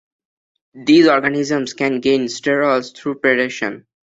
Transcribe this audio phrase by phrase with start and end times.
[0.73, 3.85] These organisms can gain sterols through predation.